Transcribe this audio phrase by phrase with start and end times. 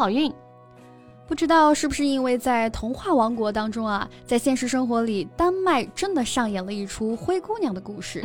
[0.00, 0.32] 好运，
[1.28, 8.24] 不知道是不是因为在童话王国当中啊，在现实生活里，丹麦真的上演了一出灰姑娘的故事。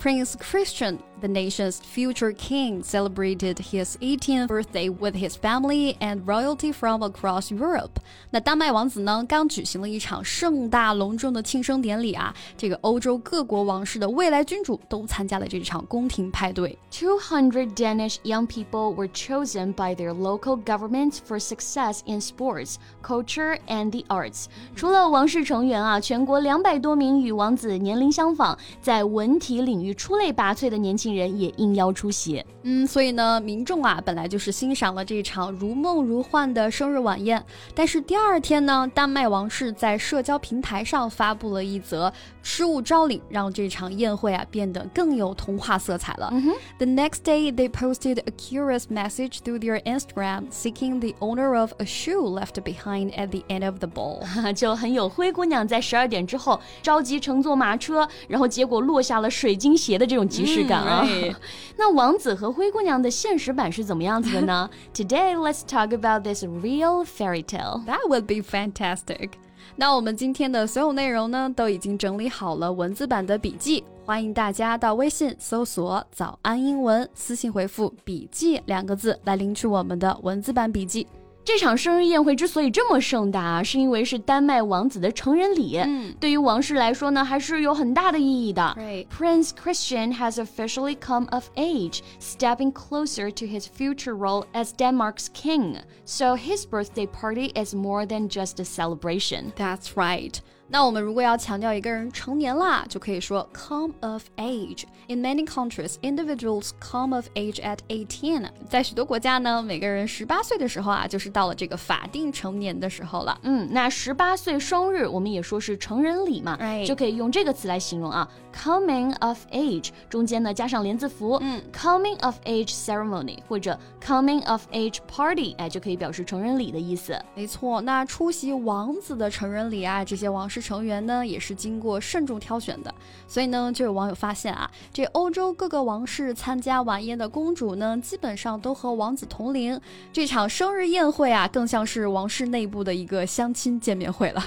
[0.00, 0.98] Prince Christian。
[1.19, 7.91] the nation's future king celebrated his 18th birthday with his family and royalty from across Europe。
[8.31, 16.75] 那丹麦王子呢，刚举行了一场盛大隆重的庆生典礼啊，这个欧洲各国王室的未来君主都参加了这场宫廷派对。
[16.89, 23.59] Two hundred Danish young people were chosen by their local government for success in sports, culture,
[23.67, 24.45] and the arts。
[24.75, 31.04] 除了王室成员啊，全国两百多名与王子年龄相仿，在文体领域出类拔萃的年轻。
[31.06, 32.44] 亲人也应邀出席。
[32.64, 37.40] 嗯，所以呢，民众啊，本来就是欣赏了这场如梦如幻的生日晚宴。
[37.76, 42.12] 但是第二天呢，丹麦王室在社交平台上发布了一则
[42.42, 46.32] 失物招领，让这场宴会啊变得更有童话色彩了。
[46.78, 51.84] The next day, they posted a curious message through their Instagram, seeking the owner of a
[51.84, 54.24] shoe left behind at the end of the ball。
[54.54, 60.95] 就很有灰姑娘在十二点之后着急乘坐马车，然后结果落下了水晶鞋的这种即视感啊。
[61.76, 64.68] 那王子和灰姑娘的现实版是怎么样子的呢？
[64.94, 67.82] Today let's talk about this real fairy tale.
[67.86, 69.30] That would be fantastic.
[69.76, 81.06] 那我们今天的所有内容呢，都已经整理好了文字版的笔记，欢迎大家到微信搜索“早安英文”，私信回复“笔记”两个字来领取我们的文字版笔记。
[81.45, 85.75] 这场生日宴会之所以这么盛大，是因为是丹麦王子的成人礼。
[85.77, 88.77] 嗯，对于王室来说呢，还是有很大的意义的。
[89.09, 95.77] Prince Christian has officially come of age, stepping closer to his future role as Denmark's king.
[96.05, 99.51] So his birthday party is more than just a celebration.
[99.55, 100.39] That's right.
[100.68, 104.82] 那我们如果要强调一个人成年啦，就可以说 come of age。
[105.06, 108.48] In many countries, individuals come of age at eighteen。
[108.68, 113.38] 在许多国家呢，每个人十八岁的时候啊，就是到了这个法定成年的时候了。
[113.42, 127.16] 嗯，那十八岁生日，我们也说是成人礼嘛，就可以用这个词来形容啊，coming of age，中间呢加上连字符，嗯，coming of age ceremony 或者 coming of age party，哎，就可以表示成人礼的意思。
[127.36, 130.55] 没错，那出席王子的成人礼啊，这些王室。
[130.60, 132.94] 成员呢也是经过慎重挑选的，
[133.26, 139.80] 所以呢就有网友发现啊，这欧洲各个王室参加晚宴的公主呢，基本上都和王子同龄。
[140.12, 144.44] 这场生日宴会啊，更像是王室内部的一个相亲见面会了。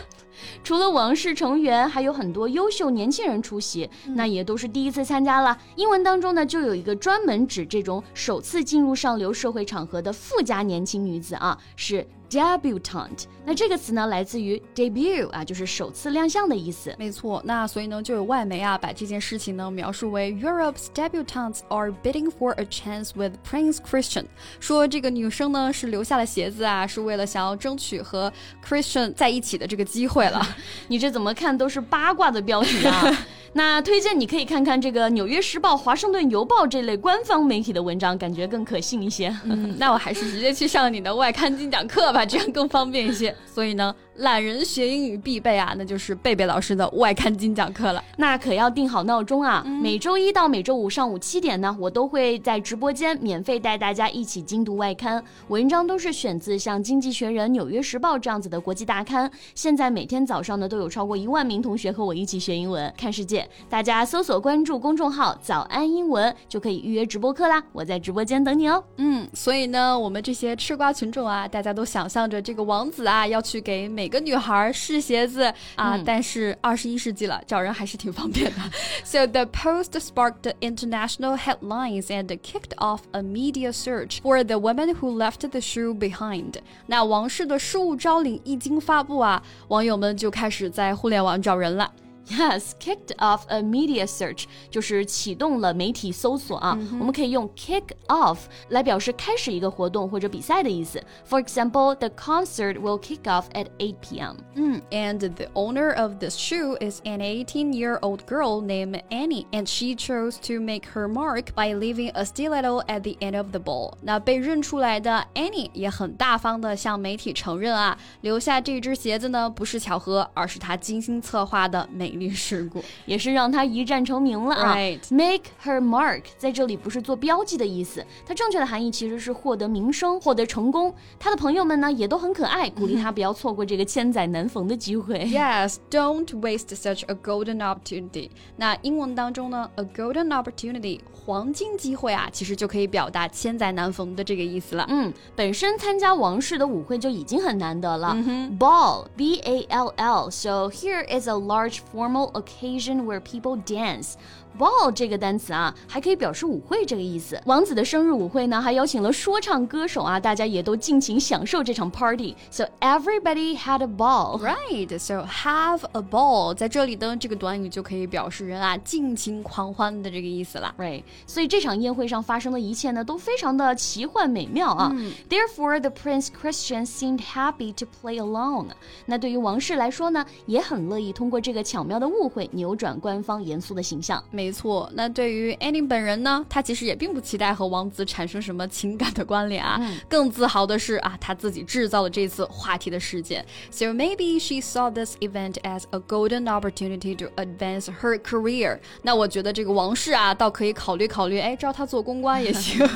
[0.64, 5.58] 除了王室成员，还有很多优秀年轻人出席，那也都是第一次参加了。
[5.76, 12.06] 英文当中呢，就有一个专门指这种首次进入上流社会场合的富家年轻女子啊，是。
[12.30, 16.94] debutante，那这个词呢来自于 debut 啊，就是首次亮相的意思。
[17.00, 24.26] 没错，那所以呢就有外媒啊把这件事情呢描述为 Europe's debutantes are bidding for a chance with Prince Christian，
[24.60, 28.32] 说这个女生呢是留下了鞋子啊，是为了想要争取和
[28.64, 30.46] Christian 在一起的这个机会了。
[30.88, 33.26] 你这怎么看都是八卦的标题啊。
[33.54, 39.36] 那推荐你可以看看这个《纽约时报》《华盛顿邮报》这类官方媒体的文章，感觉更可信一些。
[39.44, 43.36] 嗯，那我还是直接去上你的外刊精讲课吧，这样更方便一些。
[43.52, 43.94] 所以呢。
[44.20, 48.04] 懒人学英语必备啊，那就是贝贝老师的外刊精讲课了。
[48.18, 49.64] 那可要定好闹钟啊！
[49.82, 55.24] 每周一到每周五上午七点呢，我都会在直播间免费带大家一起精读外刊。
[55.48, 59.32] 文章都是选自像《经济学人》《纽约时报》这样子的国际大刊。
[59.56, 63.48] 现在每天早上呢，都有超过一万名同学和我一起学英文、看世界。
[63.70, 67.64] 大家搜索关注公众号“早安英文”就可以预约直播课啦！
[67.72, 68.84] 我在直播间等你哦。
[68.98, 78.62] 嗯，所以呢，我们这些吃瓜群众啊，大家都想象着这个王子啊，要去给每个女孩试鞋子啊，但是二十一世纪了，找人还是挺方便的。
[79.04, 85.16] So the post sparked international headlines and kicked off a media search for the woman who
[85.16, 86.56] left the shoe behind。
[86.88, 91.92] 那王室的失物招领一经发布啊，网友们就开始在互联网找人了。
[92.29, 96.71] Yes, kicked off a media search 就是启动了媒体搜索啊。
[96.99, 98.39] 我们可以用 kick off
[98.71, 100.99] 来表示开始一个活动或者比赛的意思。
[101.29, 104.37] For example, the concert will kick off at 8 p.m.
[104.57, 109.95] Mm, and the owner of this shoe is an 18-year-old girl named Annie, and she
[109.95, 113.93] chose to make her mark by leaving a stiletto at the end of the ball.
[114.01, 122.15] 那被认出来的 Annie 也很大方的向媒体承认啊，留下这只鞋子呢不是巧合，而是她精心策划的美。
[122.19, 124.75] 历事故，也是让他一战成名了啊。
[125.11, 130.95] Make her mark 在这里不是做标记的意思，它正确的含义其实是获得名声、获得成功。
[131.19, 135.19] 他的朋友们呢也都很可爱，鼓励他不要错过这个千载难逢的机会。
[135.27, 138.31] Yes, don't waste such a golden opportunity。
[138.57, 144.85] 那英文当中呢，a golden opportunity 黄金机会啊，其实就可以表达千载难逢的这个意思了。
[144.89, 148.15] 嗯，本身参加王室的舞会就已经很难得了。
[148.59, 150.31] Ball, B A L L.
[150.31, 154.15] So here is a large form formal occasion where people dance.
[154.57, 157.41] Ball 这个单词啊，还可以表示舞会这个意思。
[157.45, 164.97] 王子的生日舞会呢，还邀请了说唱歌手啊，大家也都尽情享受这场 party。So everybody had a ball, right?
[164.97, 171.03] So have a ball 在这里的这个短语就可以表示人啊尽情狂欢的这个意思了，right？
[171.27, 174.93] 所以这场宴会上发生的一切呢，都非常的奇幻美妙啊。
[174.95, 178.67] 嗯、Therefore, the Prince Christian seemed happy to play along。
[179.07, 184.23] 那对于王室来说呢，也很乐意通过这个巧妙 的误会扭转官方严肃的形象。
[184.31, 193.45] 没错，那对于 Annie 本人呢，她其实也并不期待和王子产生什么情感的关联啊，嗯、更自豪的是啊，她自己制造了这次话题的事件。
[193.71, 198.79] So maybe she saw this event as a golden opportunity to advance her career。
[199.03, 202.87] 那我觉得这个王室啊，倒可以考虑考虑，哎，招她做公关也行。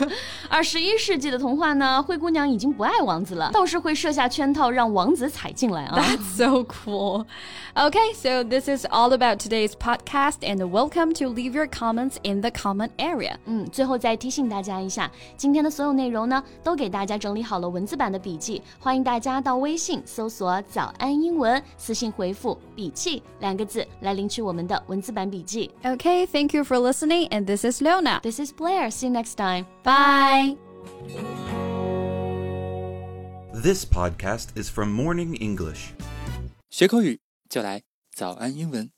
[0.48, 5.98] 二十一世纪的童话呢，灰姑娘已经不爱王子了，倒是会设下圈套让王子踩进来啊。
[5.98, 7.26] That's so cool.
[7.75, 12.40] Okay, so this is all about today's podcast, and welcome to leave your comments in
[12.40, 13.36] the comment area。
[13.44, 25.70] 嗯，最后再提醒大家一下，今天的所有内容呢，都给大家整理好了文字版的笔记，欢迎大家到微信搜索“早安英文”，私信回复“笔记”两个字来领取我们的文字版笔记。
[25.84, 28.20] Okay, thank you for listening, and this is Leona.
[28.22, 28.90] This is Blair.
[28.90, 29.66] See you next time.
[29.84, 30.56] Bye.
[33.52, 35.90] This podcast is from Morning English.
[36.70, 37.82] 学口语就来
[38.15, 38.94] 早安英文。